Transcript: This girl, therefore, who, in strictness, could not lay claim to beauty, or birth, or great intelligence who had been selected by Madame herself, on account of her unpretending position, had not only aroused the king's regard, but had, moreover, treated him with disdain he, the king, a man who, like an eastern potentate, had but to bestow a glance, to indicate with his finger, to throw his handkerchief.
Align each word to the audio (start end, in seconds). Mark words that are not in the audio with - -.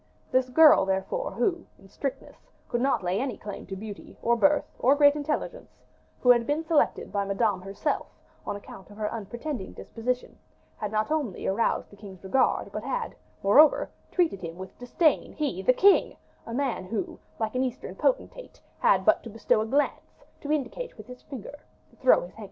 This 0.31 0.49
girl, 0.49 0.83
therefore, 0.83 1.29
who, 1.33 1.67
in 1.77 1.87
strictness, 1.87 2.49
could 2.67 2.81
not 2.81 3.03
lay 3.03 3.37
claim 3.37 3.67
to 3.67 3.75
beauty, 3.75 4.17
or 4.23 4.35
birth, 4.35 4.65
or 4.79 4.95
great 4.95 5.13
intelligence 5.15 5.69
who 6.21 6.31
had 6.31 6.47
been 6.47 6.63
selected 6.63 7.11
by 7.13 7.23
Madame 7.23 7.61
herself, 7.61 8.07
on 8.43 8.55
account 8.55 8.89
of 8.89 8.97
her 8.97 9.11
unpretending 9.13 9.75
position, 9.75 10.39
had 10.77 10.91
not 10.91 11.11
only 11.11 11.45
aroused 11.45 11.91
the 11.91 11.95
king's 11.95 12.23
regard, 12.23 12.71
but 12.71 12.81
had, 12.83 13.13
moreover, 13.43 13.91
treated 14.11 14.41
him 14.41 14.57
with 14.57 14.75
disdain 14.79 15.33
he, 15.33 15.61
the 15.61 15.71
king, 15.71 16.17
a 16.47 16.53
man 16.55 16.85
who, 16.85 17.19
like 17.37 17.53
an 17.53 17.61
eastern 17.63 17.93
potentate, 17.93 18.59
had 18.79 19.05
but 19.05 19.21
to 19.21 19.29
bestow 19.29 19.61
a 19.61 19.67
glance, 19.67 20.25
to 20.41 20.51
indicate 20.51 20.97
with 20.97 21.05
his 21.05 21.21
finger, 21.21 21.59
to 21.91 21.95
throw 21.97 22.21
his 22.21 22.31
handkerchief. 22.31 22.39